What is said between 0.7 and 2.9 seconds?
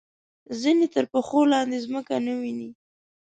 تر پښو لاندې ځمکه نه ویني.